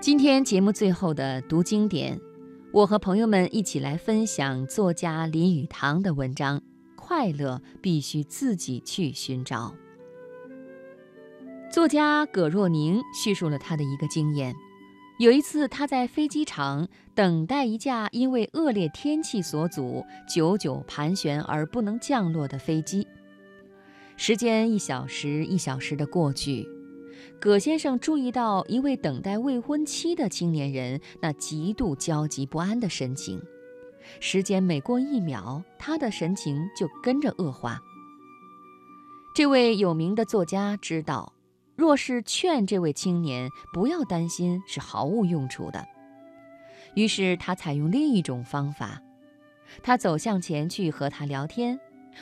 [0.00, 2.20] 今天节目最后的读经典，
[2.72, 6.58] 我和朋友们一起来分享作家林语堂的文章
[6.94, 9.74] 《快乐必须自己去寻找》。
[11.72, 14.54] 作家葛若宁叙述了他的一个经验：
[15.18, 16.86] 有一次，他在飞机场
[17.16, 23.04] 等待一架因为恶劣天气所阻、久久盘旋而不能降落的飞机，
[24.16, 26.77] 时间一小时一小时的过去。
[27.40, 33.40] 葛先生注意到一位等待未婚妻的青年人那极度焦急不安的神情，
[34.20, 37.80] 时间每过一秒，他的神情就跟着恶化。
[39.34, 41.32] 这位有名的作家知道，
[41.76, 45.86] 若是劝这位青年不要担心，是毫无用处的。
[46.94, 49.00] 于是他采用另一种方法，
[49.82, 51.78] 他走向前去和他聊天，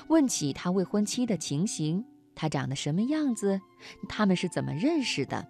[0.08, 2.04] 问起他未婚妻的情形。
[2.36, 3.60] 他长得什么样子？
[4.08, 5.48] 他们是怎么认识的？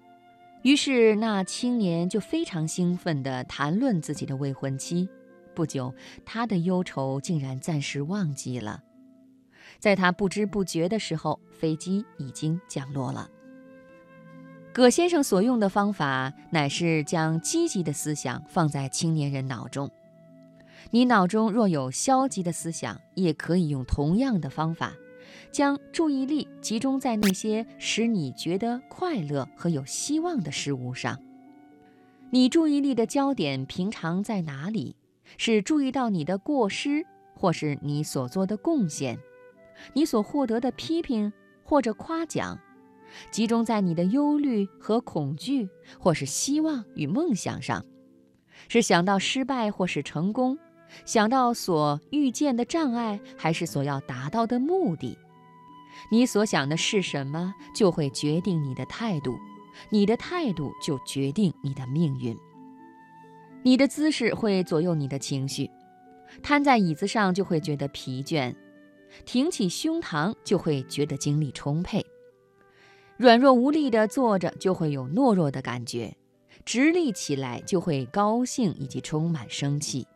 [0.63, 5.07] 于是那青年就非常兴奋地谈论自己的未婚妻。
[5.55, 8.83] 不久，他的忧愁竟然暂时忘记了。
[9.79, 13.31] 在他不知不觉的时候，飞机已经降落了。
[14.73, 19.91] 葛先生所用的方法乃是将积极的思想放在青年人脑中。
[20.91, 24.93] 你脑中若有消极的思想，也可以用同样的方法。
[25.51, 31.19] 将注意力集中在那些使你觉得快乐和有希望的事物上。
[32.31, 34.97] 你注意力的焦点平常在哪里？
[35.39, 39.19] 是注意到你的过失，或是你所做的贡献，
[39.93, 41.33] 你所获得的批评
[41.65, 42.59] 或者夸奖？
[43.31, 47.85] 集中在你的忧虑和恐惧，或是希望与梦想上？
[48.69, 50.59] 是想到失败或是成功？
[51.05, 55.19] 想到所遇见的障碍，还是所要达到的目的？
[56.11, 59.33] 你所想的是什么，就会决定你的态度；
[59.91, 62.37] 你的态度就决定你的命运。
[63.63, 65.71] 你的姿势会左右你的情绪。
[66.43, 68.55] 瘫在椅子上就会觉得疲倦，
[69.25, 72.05] 挺起胸膛就会觉得精力充沛。
[73.17, 76.15] 软弱无力地坐着就会有懦弱的感觉，
[76.65, 80.07] 直立起来就会高兴以及充满生气。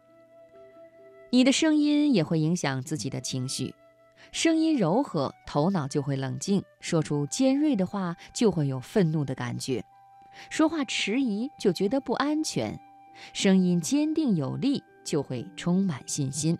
[1.30, 3.72] 你的声音也会影响自己的情绪。
[4.32, 9.82] 声音柔和，头脑就会冷静；说出尖锐的话，就会有愤怒的感觉；
[10.48, 12.78] 说话迟疑，就觉得不安全；
[13.32, 16.56] 声音坚定有力，就会充满信心。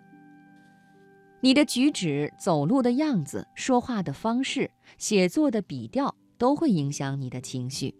[1.39, 7.95] 你的举止、走路的样子、说话的方式、写作的笔调，都会影响你的情绪。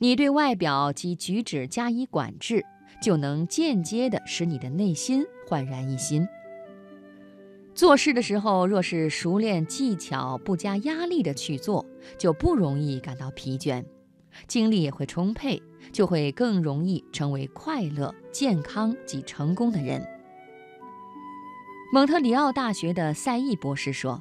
[0.00, 2.62] 你对外表及举止加以管制，
[3.00, 6.28] 就能间接地使你的内心焕然一新。
[7.78, 11.86] 做事的时候，若是熟练技巧、不加压力的去做，
[12.18, 13.84] 就不容易感到疲倦，
[14.48, 15.62] 精力也会充沛，
[15.92, 20.04] 就会更容易成为快乐、健康及成功的人。
[21.92, 24.20] 蒙特里奥大学的赛义博士说：“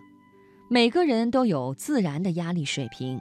[0.70, 3.20] 每个人都有自然的压力水平，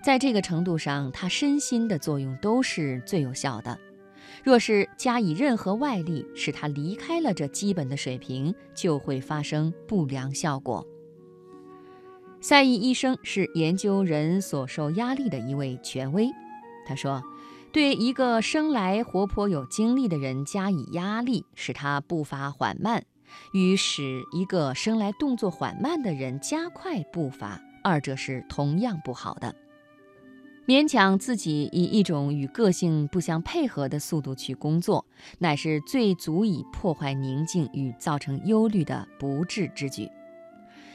[0.00, 3.76] 在这个程度上，他身心的作用都是最有效的。”
[4.42, 10.86] 若是加以任何外力，使他离开了这基本的水平，就会发生不良效果。
[12.40, 16.28] 赛义医生是研究人所受压力的一位权威。
[16.84, 17.22] 他说
[17.70, 23.04] ：“对一个生来活泼有精力的人加以压力，使他步伐缓慢，
[23.52, 29.54] 与使一个生来动作缓慢的人加快步伐，二者是同样不好的。”
[30.66, 35.04] 勉强自己以一种与个性不相配合的速度去工作，
[35.38, 40.08] 乃是最足以破坏宁静与造成忧虑的不智之举。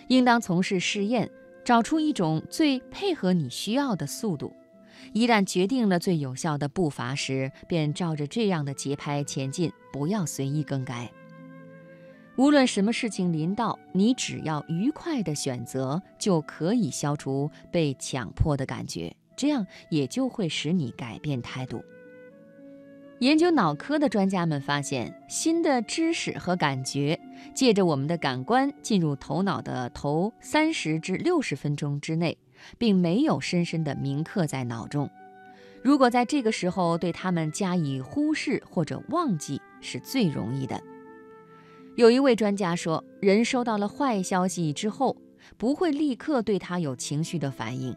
[0.07, 1.29] 应当从事试验，
[1.66, 4.53] 找出一种最配合你需要的速度。
[5.11, 11.11] 一旦决定了最有效的步伐时，便照着这样的节拍前进，不要随意更改。
[12.38, 19.13] 无论什么事情临到，你只要愉快的选择，就可以消除被强迫的感觉。
[19.38, 21.81] 这样也就会使你改变态度。
[23.20, 27.20] 研究脑科的专家们发现，新的知识和感觉
[27.56, 32.38] 借着我们的感官进入头脑的头三十至六十分钟之内，
[32.78, 35.09] 并没有深深地铭刻在脑中。
[35.82, 40.79] 如果在这个时候对他们加以忽视或者忘记，是最容易的。
[41.96, 45.17] 有一位专家说，人收到了坏消息之后，
[45.58, 47.96] 不会立刻对他有情绪的反应。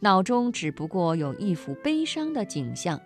[0.00, 3.00] 脑中只不过有一幅悲伤的景象，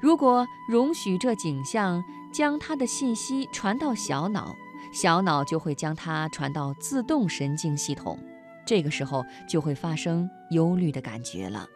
[0.00, 2.02] 如果容许这景象
[2.32, 4.54] 将他的信息传到小脑，
[4.92, 8.18] 小脑就会将它传到自动神经系统，
[8.66, 11.66] 这个时候就会发生忧虑的感觉了。